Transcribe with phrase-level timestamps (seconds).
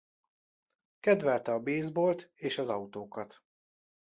[0.99, 3.43] Kedvelte a baseballt és az autókat.